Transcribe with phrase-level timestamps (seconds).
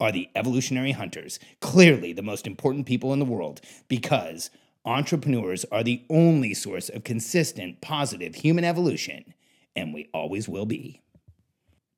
[0.00, 4.50] are the evolutionary hunters, clearly the most important people in the world, because
[4.84, 9.34] entrepreneurs are the only source of consistent, positive human evolution,
[9.76, 11.02] and we always will be.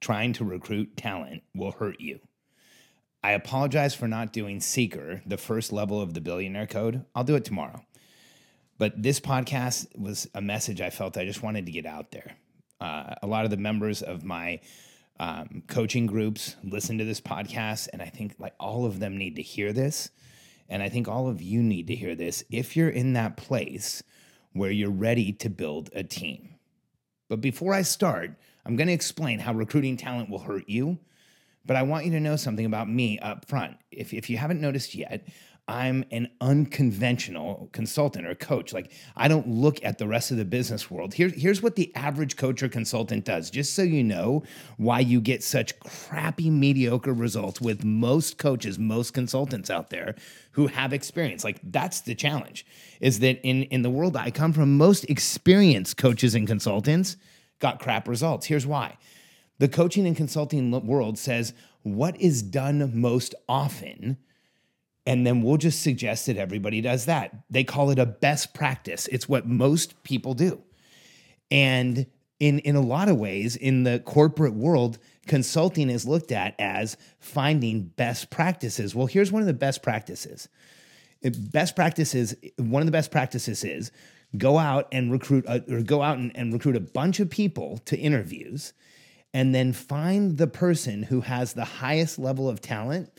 [0.01, 2.21] Trying to recruit talent will hurt you.
[3.23, 7.05] I apologize for not doing Seeker, the first level of the billionaire code.
[7.15, 7.85] I'll do it tomorrow.
[8.79, 12.33] But this podcast was a message I felt I just wanted to get out there.
[12.81, 14.61] Uh, a lot of the members of my
[15.23, 19.37] um, coaching groups listen to this podcast, and I think like all of them need
[19.37, 20.11] to hear this.
[20.69, 24.03] And I think all of you need to hear this if you're in that place
[24.53, 26.57] where you're ready to build a team.
[27.29, 28.33] But before I start,
[28.67, 30.99] I'm going to explain how recruiting talent will hurt you.
[31.65, 33.77] But I want you to know something about me up front.
[33.93, 35.29] If, if you haven't noticed yet,
[35.69, 38.73] I'm an unconventional consultant or coach.
[38.73, 41.15] Like I don't look at the rest of the business world.
[41.15, 44.43] Here, here's what the average coach or consultant does, just so you know
[44.77, 50.17] why you get such crappy, mediocre results with most coaches, most consultants out there
[50.53, 51.45] who have experience.
[51.45, 52.67] Like that's the challenge,
[53.01, 57.17] is that in, in the world I come from, most experienced coaches and consultants
[57.61, 58.47] got crap results.
[58.47, 58.99] Here's why.
[59.59, 64.17] The coaching and consulting world says what is done most often
[65.07, 67.35] and then we'll just suggest that everybody does that.
[67.51, 69.09] They call it a best practice.
[69.09, 70.63] It's what most people do.
[71.51, 72.07] And
[72.39, 76.97] in, in a lot of ways, in the corporate world, consulting is looked at as
[77.19, 78.95] finding best practices.
[78.95, 80.49] Well, here's one of the best practices.
[81.23, 83.93] Best practices, one of the best practices is
[84.37, 87.97] go out and recruit, or go out and, and recruit a bunch of people to
[87.97, 88.73] interviews
[89.35, 93.11] and then find the person who has the highest level of talent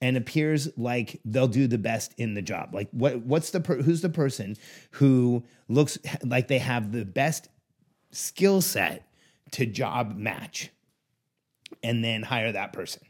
[0.00, 2.74] and appears like they'll do the best in the job.
[2.74, 4.56] Like what what's the per, who's the person
[4.92, 7.48] who looks like they have the best
[8.10, 9.08] skill set
[9.52, 10.70] to job match
[11.82, 13.02] and then hire that person.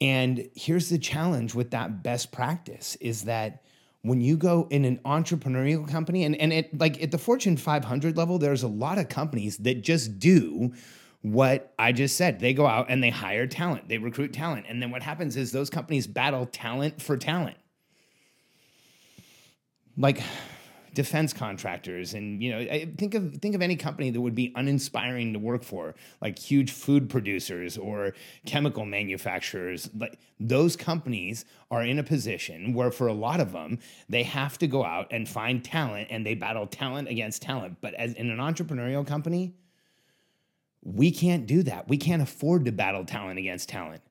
[0.00, 3.62] And here's the challenge with that best practice is that
[4.02, 8.16] when you go in an entrepreneurial company and, and it like at the Fortune 500
[8.16, 10.72] level, there's a lot of companies that just do
[11.22, 12.40] what I just said.
[12.40, 14.66] They go out and they hire talent, they recruit talent.
[14.68, 17.56] And then what happens is those companies battle talent for talent.
[19.96, 20.22] Like
[20.94, 25.32] defense contractors and you know think of think of any company that would be uninspiring
[25.32, 28.12] to work for like huge food producers or
[28.44, 33.78] chemical manufacturers like those companies are in a position where for a lot of them
[34.08, 37.94] they have to go out and find talent and they battle talent against talent but
[37.94, 39.54] as in an entrepreneurial company
[40.82, 41.88] we can't do that.
[41.88, 44.02] We can't afford to battle talent against talent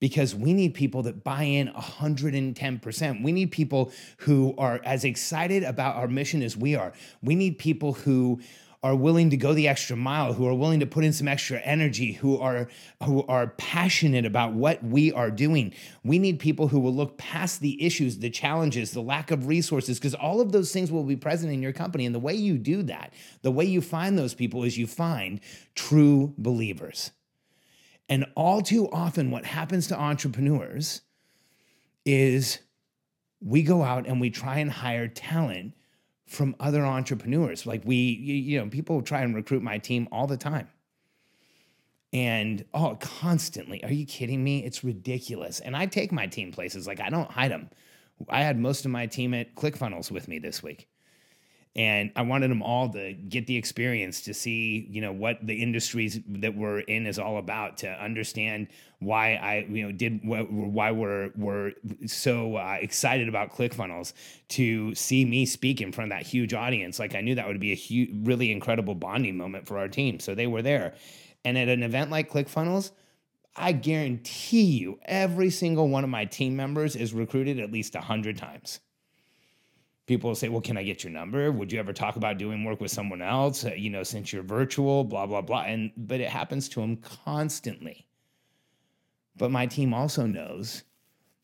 [0.00, 3.22] because we need people that buy in 110%.
[3.22, 6.92] We need people who are as excited about our mission as we are.
[7.22, 8.40] We need people who
[8.82, 11.58] are willing to go the extra mile, who are willing to put in some extra
[11.58, 12.68] energy, who are
[13.04, 15.74] who are passionate about what we are doing.
[16.02, 19.98] We need people who will look past the issues, the challenges, the lack of resources
[19.98, 22.56] because all of those things will be present in your company and the way you
[22.56, 25.40] do that, the way you find those people is you find
[25.74, 27.10] true believers.
[28.08, 31.02] And all too often what happens to entrepreneurs
[32.06, 32.58] is
[33.40, 35.74] we go out and we try and hire talent
[36.30, 37.66] from other entrepreneurs.
[37.66, 40.68] Like we, you, know, people try and recruit my team all the time.
[42.12, 43.82] And oh, constantly.
[43.84, 44.64] Are you kidding me?
[44.64, 45.60] It's ridiculous.
[45.60, 46.86] And I take my team places.
[46.86, 47.70] Like I don't hide them.
[48.28, 50.89] I had most of my team at ClickFunnels with me this week
[51.76, 55.62] and I wanted them all to get the experience to see, you know, what the
[55.62, 58.68] industries that we're in is all about, to understand
[58.98, 61.72] why I, you know, did why we're we're
[62.06, 64.14] so uh, excited about ClickFunnels,
[64.48, 66.98] to see me speak in front of that huge audience.
[66.98, 70.18] Like I knew that would be a huge, really incredible bonding moment for our team.
[70.18, 70.94] So they were there,
[71.44, 72.90] and at an event like ClickFunnels,
[73.54, 78.36] I guarantee you, every single one of my team members is recruited at least 100
[78.36, 78.80] times.
[80.10, 81.52] People say, Well, can I get your number?
[81.52, 83.64] Would you ever talk about doing work with someone else?
[83.64, 85.60] Uh, you know, since you're virtual, blah, blah, blah.
[85.60, 88.08] And, but it happens to them constantly.
[89.36, 90.82] But my team also knows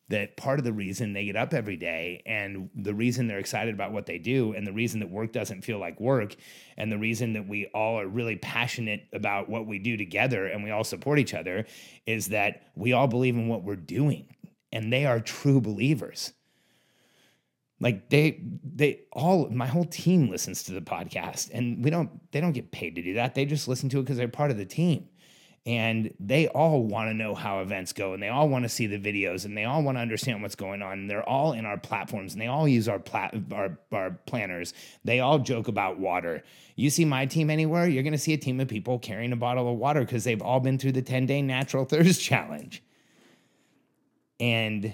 [0.09, 3.73] that part of the reason they get up every day and the reason they're excited
[3.73, 6.35] about what they do and the reason that work doesn't feel like work
[6.75, 10.61] and the reason that we all are really passionate about what we do together and
[10.61, 11.65] we all support each other
[12.05, 14.27] is that we all believe in what we're doing
[14.73, 16.33] and they are true believers
[17.79, 22.41] like they they all my whole team listens to the podcast and we don't they
[22.41, 23.35] don't get paid to do that.
[23.35, 25.07] They just listen to it because they're part of the team.
[25.65, 28.87] And they all want to know how events go and they all want to see
[28.87, 31.65] the videos and they all want to understand what's going on and they're all in
[31.65, 34.73] our platforms and they all use our plat- our, our planners.
[35.03, 36.41] They all joke about water.
[36.77, 39.35] You see my team anywhere you're going to see a team of people carrying a
[39.35, 42.81] bottle of water because they've all been through the 10 day natural thirst challenge.
[44.39, 44.93] And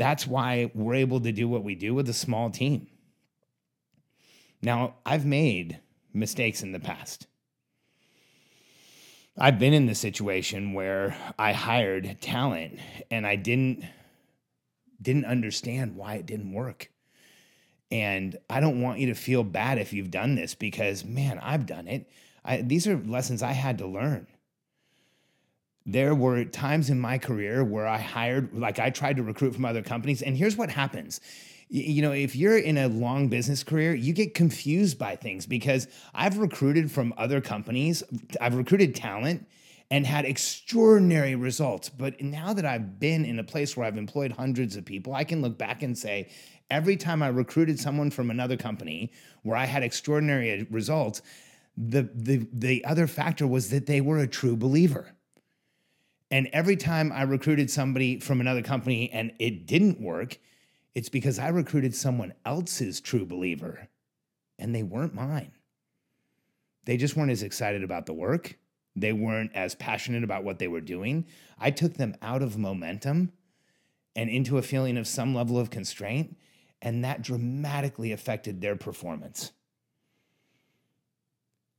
[0.00, 2.88] that's why we're able to do what we do with a small team
[4.62, 5.78] now i've made
[6.12, 7.26] mistakes in the past
[9.42, 12.78] I've been in the situation where I hired talent
[13.10, 13.84] and I didn't
[15.00, 16.90] didn't understand why it didn't work.
[17.90, 21.64] And I don't want you to feel bad if you've done this because man, I've
[21.64, 22.10] done it.
[22.44, 24.26] I, these are lessons I had to learn.
[25.86, 29.64] There were times in my career where I hired, like I tried to recruit from
[29.64, 30.22] other companies.
[30.22, 31.20] And here's what happens
[31.72, 35.86] you know, if you're in a long business career, you get confused by things because
[36.12, 38.02] I've recruited from other companies,
[38.40, 39.46] I've recruited talent
[39.88, 41.88] and had extraordinary results.
[41.88, 45.22] But now that I've been in a place where I've employed hundreds of people, I
[45.22, 46.30] can look back and say,
[46.70, 49.12] every time I recruited someone from another company
[49.42, 51.22] where I had extraordinary results,
[51.76, 55.14] the, the, the other factor was that they were a true believer.
[56.30, 60.38] And every time I recruited somebody from another company and it didn't work,
[60.94, 63.88] it's because I recruited someone else's true believer
[64.58, 65.52] and they weren't mine.
[66.84, 68.58] They just weren't as excited about the work.
[68.96, 71.26] They weren't as passionate about what they were doing.
[71.58, 73.32] I took them out of momentum
[74.16, 76.36] and into a feeling of some level of constraint,
[76.82, 79.52] and that dramatically affected their performance.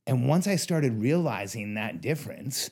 [0.06, 2.70] And once I started realizing that difference,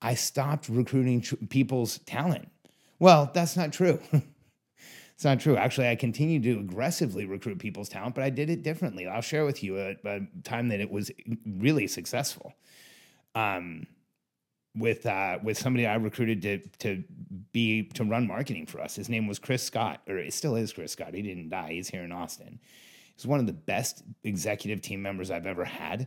[0.00, 2.48] I stopped recruiting tr- people's talent.
[2.98, 4.00] Well, that's not true.
[5.18, 5.56] It's not true.
[5.56, 9.08] Actually, I continued to aggressively recruit people's talent, but I did it differently.
[9.08, 11.10] I'll share with you a, a time that it was
[11.44, 12.52] really successful.
[13.34, 13.88] Um,
[14.76, 17.02] with uh, with somebody I recruited to to
[17.50, 18.94] be to run marketing for us.
[18.94, 21.14] His name was Chris Scott, or it still is Chris Scott.
[21.14, 21.72] He didn't die.
[21.72, 22.60] He's here in Austin.
[23.16, 26.06] He's one of the best executive team members I've ever had.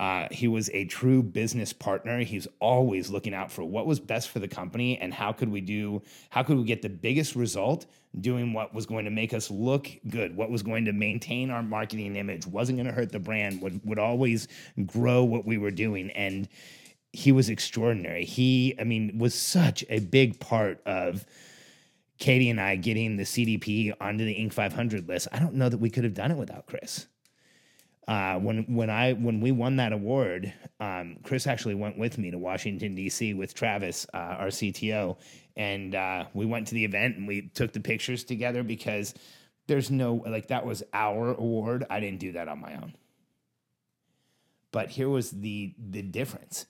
[0.00, 2.20] Uh, he was a true business partner.
[2.20, 5.60] He's always looking out for what was best for the company and how could we
[5.60, 7.86] do, how could we get the biggest result
[8.20, 11.64] doing what was going to make us look good, what was going to maintain our
[11.64, 14.46] marketing image, wasn't going to hurt the brand, would, would always
[14.86, 16.10] grow what we were doing.
[16.12, 16.48] And
[17.12, 18.24] he was extraordinary.
[18.24, 21.26] He, I mean, was such a big part of
[22.18, 24.52] Katie and I getting the CDP onto the Inc.
[24.52, 25.26] 500 list.
[25.32, 27.06] I don't know that we could have done it without Chris
[28.08, 32.30] uh, when when I when we won that award, um, Chris actually went with me
[32.30, 33.34] to Washington D.C.
[33.34, 35.18] with Travis, uh, our CTO,
[35.56, 39.12] and uh, we went to the event and we took the pictures together because
[39.66, 41.84] there's no like that was our award.
[41.90, 42.94] I didn't do that on my own.
[44.72, 46.64] But here was the the difference.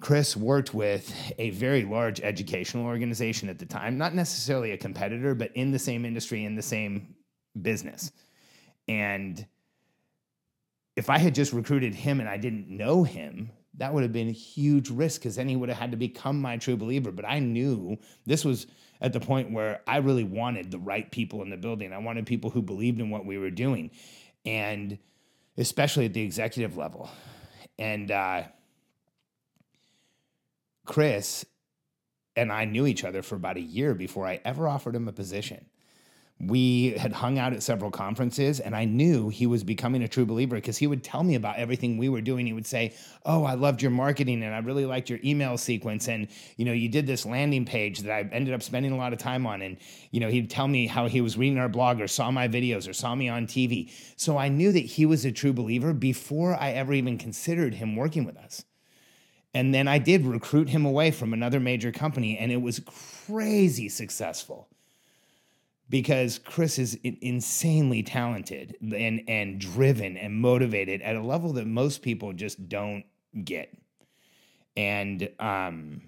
[0.00, 5.34] Chris worked with a very large educational organization at the time, not necessarily a competitor,
[5.34, 7.16] but in the same industry, in the same
[7.60, 8.12] business,
[8.86, 9.44] and
[10.98, 14.28] if I had just recruited him and I didn't know him, that would have been
[14.28, 17.12] a huge risk because then he would have had to become my true believer.
[17.12, 18.66] But I knew this was
[19.00, 21.92] at the point where I really wanted the right people in the building.
[21.92, 23.92] I wanted people who believed in what we were doing,
[24.44, 24.98] and
[25.56, 27.08] especially at the executive level.
[27.78, 28.42] And uh,
[30.84, 31.44] Chris
[32.34, 35.12] and I knew each other for about a year before I ever offered him a
[35.12, 35.64] position
[36.40, 40.24] we had hung out at several conferences and I knew he was becoming a true
[40.24, 42.46] believer because he would tell me about everything we were doing.
[42.46, 46.06] He would say, "Oh, I loved your marketing and I really liked your email sequence
[46.06, 49.12] and you know, you did this landing page that I ended up spending a lot
[49.12, 49.78] of time on and
[50.12, 52.88] you know, he'd tell me how he was reading our blog or saw my videos
[52.88, 56.54] or saw me on TV." So I knew that he was a true believer before
[56.54, 58.64] I ever even considered him working with us.
[59.54, 62.80] And then I did recruit him away from another major company and it was
[63.26, 64.68] crazy successful
[65.88, 72.02] because Chris is insanely talented and and driven and motivated at a level that most
[72.02, 73.04] people just don't
[73.44, 73.76] get.
[74.76, 76.02] And um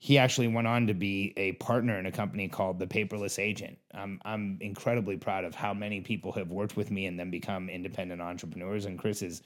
[0.00, 3.76] he actually went on to be a partner in a company called the Paperless Agent.
[3.92, 7.68] I'm, I'm incredibly proud of how many people have worked with me and then become
[7.68, 8.86] independent entrepreneurs.
[8.86, 9.42] And Chris is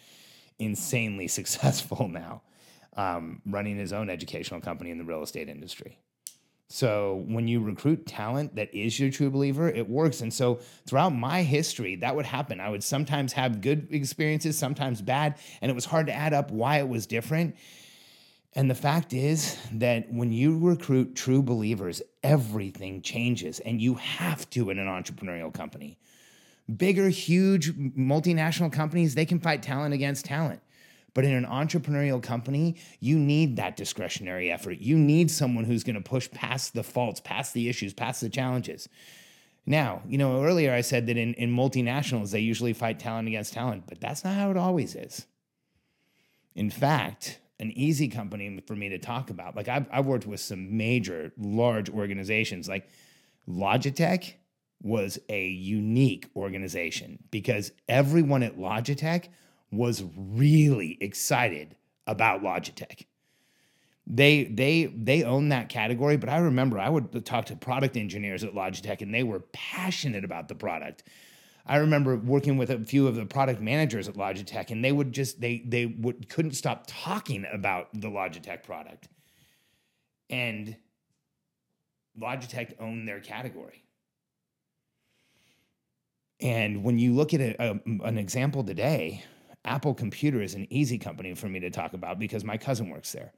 [0.58, 2.42] insanely successful now,
[2.98, 5.98] um, running his own educational company in the real estate industry.
[6.72, 10.22] So when you recruit talent that is your true believer, it works.
[10.22, 12.60] And so throughout my history, that would happen.
[12.60, 16.50] I would sometimes have good experiences, sometimes bad, and it was hard to add up
[16.50, 17.56] why it was different.
[18.54, 24.48] And the fact is that when you recruit true believers, everything changes, and you have
[24.50, 25.98] to in an entrepreneurial company.
[26.74, 30.62] Bigger, huge multinational companies, they can fight talent against talent.
[31.14, 34.78] But in an entrepreneurial company, you need that discretionary effort.
[34.78, 38.30] You need someone who's going to push past the faults, past the issues, past the
[38.30, 38.88] challenges.
[39.66, 43.52] Now, you know, earlier I said that in, in multinationals, they usually fight talent against
[43.52, 45.26] talent, but that's not how it always is.
[46.54, 49.54] In fact, an easy company for me to talk about.
[49.54, 52.68] Like I've, I've worked with some major, large organizations.
[52.68, 52.88] Like
[53.48, 54.34] Logitech
[54.82, 59.28] was a unique organization because everyone at Logitech
[59.72, 61.74] was really excited
[62.06, 63.06] about Logitech.
[64.06, 68.44] They they they own that category, but I remember I would talk to product engineers
[68.44, 71.04] at Logitech and they were passionate about the product.
[71.64, 75.12] I remember working with a few of the product managers at Logitech, and they would
[75.12, 79.08] just they they would couldn't stop talking about the Logitech product.
[80.28, 80.76] And
[82.20, 83.84] Logitech owned their category.
[86.40, 89.22] And when you look at a, a, an example today,
[89.64, 93.12] Apple Computer is an easy company for me to talk about because my cousin works
[93.12, 93.32] there.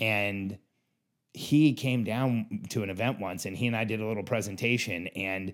[0.00, 0.58] And
[1.34, 5.06] he came down to an event once and he and I did a little presentation
[5.08, 5.52] and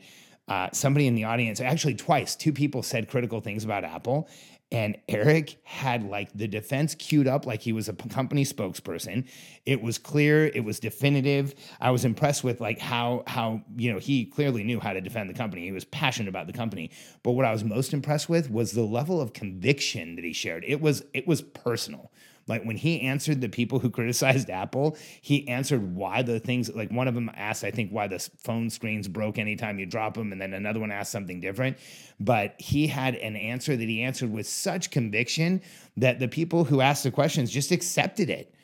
[0.48, 4.28] uh, somebody in the audience, actually twice, two people said critical things about Apple.
[4.70, 9.26] And Eric had like the defense queued up like he was a company spokesperson.
[9.64, 11.54] It was clear, it was definitive.
[11.80, 15.30] I was impressed with like how how you know he clearly knew how to defend
[15.30, 15.64] the company.
[15.64, 16.90] He was passionate about the company.
[17.22, 20.64] But what I was most impressed with was the level of conviction that he shared.
[20.66, 22.12] It was it was personal.
[22.48, 26.90] Like when he answered the people who criticized Apple, he answered why the things like
[26.90, 30.32] one of them asked, I think, why the phone screens broke anytime you drop them,
[30.32, 31.76] and then another one asked something different.
[32.18, 35.62] But he had an answer that he answered with such conviction
[35.96, 38.54] that the people who asked the questions just accepted it.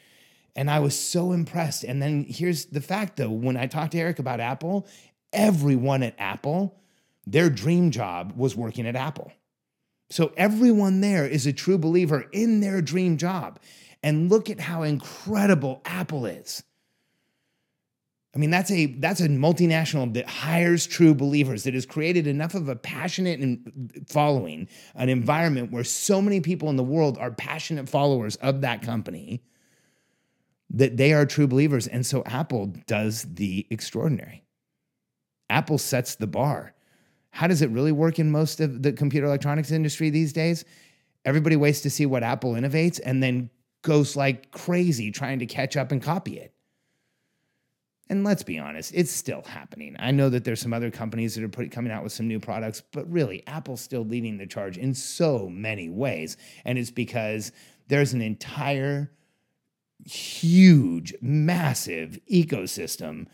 [0.56, 1.84] And I was so impressed.
[1.84, 4.86] And then here's the fact though when I talked to Eric about Apple,
[5.32, 6.80] everyone at Apple,
[7.26, 9.32] their dream job was working at Apple.
[10.10, 13.58] So everyone there is a true believer in their dream job.
[14.02, 16.62] And look at how incredible Apple is.
[18.34, 22.54] I mean, that's a that's a multinational that hires true believers that has created enough
[22.54, 23.60] of a passionate
[24.08, 28.82] following, an environment where so many people in the world are passionate followers of that
[28.82, 29.42] company
[30.70, 31.86] that they are true believers.
[31.86, 34.42] And so Apple does the extraordinary.
[35.48, 36.74] Apple sets the bar.
[37.34, 40.64] How does it really work in most of the computer electronics industry these days?
[41.24, 43.50] Everybody waits to see what Apple innovates and then
[43.82, 46.54] goes like crazy trying to catch up and copy it.
[48.08, 49.96] And let's be honest, it's still happening.
[49.98, 52.38] I know that there's some other companies that are put, coming out with some new
[52.38, 56.36] products, but really, Apple's still leading the charge in so many ways.
[56.64, 57.50] And it's because
[57.88, 59.10] there's an entire
[60.04, 63.26] huge, massive ecosystem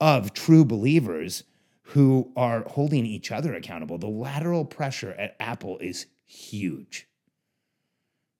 [0.00, 1.42] of true believers
[1.90, 3.98] who are holding each other accountable.
[3.98, 7.08] The lateral pressure at Apple is huge.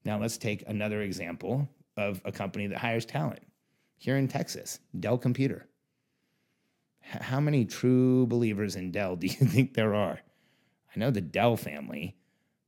[0.04, 3.40] Now, let's take another example of a company that hires talent
[3.96, 5.66] here in Texas, Dell Computer.
[7.00, 10.20] How many true believers in Dell do you think there are?
[10.94, 12.16] I know the Dell family,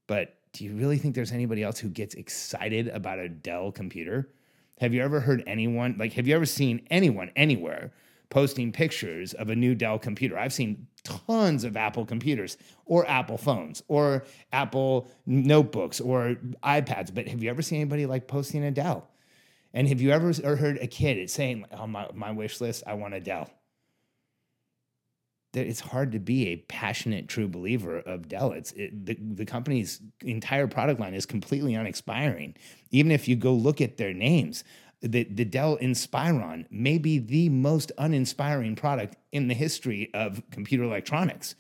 [0.09, 4.31] but do you really think there's anybody else who gets excited about a Dell computer?
[4.81, 7.93] Have you ever heard anyone, like, have you ever seen anyone anywhere
[8.33, 10.39] posting pictures of a new Dell computer.
[10.39, 17.29] I've seen tons of Apple computers or Apple phones or Apple notebooks or iPads, but
[17.29, 19.07] have you ever seen anybody like posting a Dell?
[19.75, 22.95] And have you ever heard a kid saying on oh, my, my wish list, I
[22.95, 23.51] want a Dell?
[25.53, 28.53] That it's hard to be a passionate, true believer of Dell.
[28.53, 32.55] It's it, the, the company's entire product line is completely unexpiring.
[32.91, 34.65] Even if you go look at their names,
[35.03, 40.85] the, the Dell Inspiron may be the most uninspiring product in the history of computer
[40.85, 41.57] electronics.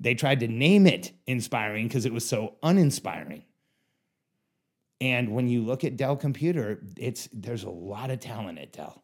[0.00, 3.44] They tried to name it inspiring because it was so uninspiring.
[5.00, 9.02] And when you look at Dell Computer, it's there's a lot of talent at Dell.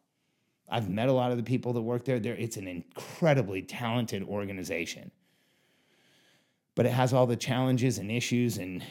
[0.69, 2.19] I've met a lot of the people that work there.
[2.19, 5.11] There, it's an incredibly talented organization.
[6.75, 8.83] But it has all the challenges and issues and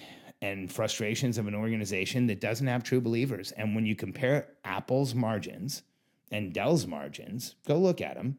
[0.42, 3.52] and frustrations of an organization that doesn't have true believers.
[3.52, 5.82] And when you compare Apple's margins
[6.30, 8.38] and Dell's margins, go look at them.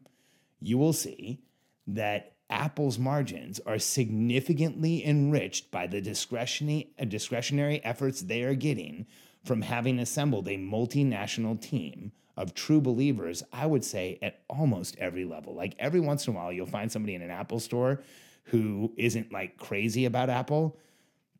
[0.60, 1.42] You will see
[1.86, 9.06] that Apple's margins are significantly enriched by the discretionary, uh, discretionary efforts they are getting
[9.44, 15.24] from having assembled a multinational team of true believers, I would say at almost every
[15.24, 15.54] level.
[15.54, 18.02] Like every once in a while, you'll find somebody in an Apple store
[18.44, 20.78] who isn't like crazy about Apple.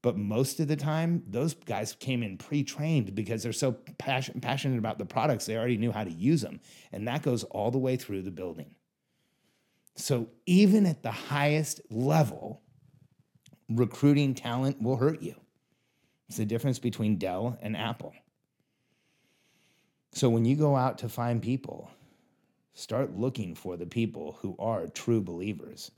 [0.03, 4.41] But most of the time, those guys came in pre trained because they're so passion,
[4.41, 6.61] passionate about the products, they already knew how to use them.
[6.91, 8.75] And that goes all the way through the building.
[9.95, 12.63] So even at the highest level,
[13.69, 15.37] recruiting talent will hurt you.
[16.29, 18.13] It's the difference between Dell and Apple.
[20.13, 21.91] So when you go out to find people,
[22.75, 25.91] start looking for the people who are true believers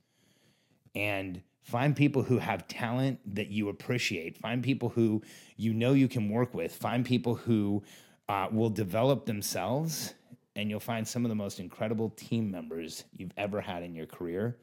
[0.95, 4.39] and find people who have talent that you appreciate.
[4.39, 5.23] Find people who
[5.57, 6.73] you know you can work with.
[6.75, 7.83] Find people who
[8.29, 10.15] uh, will develop themselves,
[10.55, 14.07] and you'll find some of the most incredible team members you've ever had in your
[14.07, 14.57] career.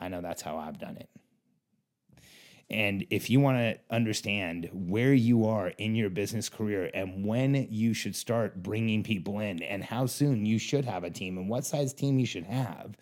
[0.00, 1.08] I know that's how I've done it.
[2.70, 7.68] And if you want to understand where you are in your business career and when
[7.70, 11.50] you should start bringing people in and how soon you should have a team and
[11.50, 12.96] what size team you should have,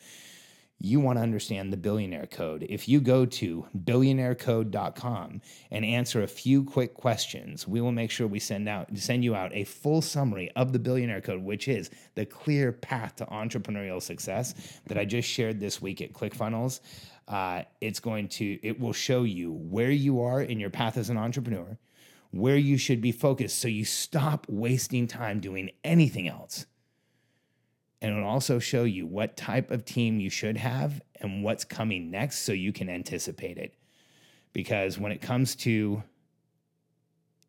[0.82, 2.66] you want to understand the billionaire code.
[2.68, 8.26] If you go to billionairecode.com and answer a few quick questions, we will make sure
[8.26, 11.90] we send out send you out a full summary of the billionaire code, which is
[12.14, 14.54] the clear path to entrepreneurial success
[14.86, 16.80] that I just shared this week at ClickFunnels.
[17.28, 21.10] Uh, it's going to it will show you where you are in your path as
[21.10, 21.78] an entrepreneur,
[22.30, 26.64] where you should be focused, so you stop wasting time doing anything else
[28.00, 32.10] and it'll also show you what type of team you should have and what's coming
[32.10, 33.74] next so you can anticipate it.
[34.52, 36.02] Because when it comes to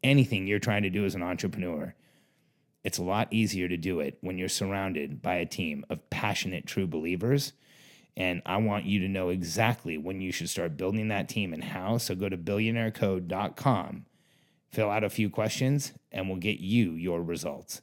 [0.03, 1.95] anything you're trying to do as an entrepreneur,
[2.83, 6.65] it's a lot easier to do it when you're surrounded by a team of passionate,
[6.65, 7.53] true believers.
[8.17, 11.63] And I want you to know exactly when you should start building that team and
[11.63, 11.97] how.
[11.97, 14.05] So go to billionairecode.com,
[14.71, 17.81] fill out a few questions, and we'll get you your results.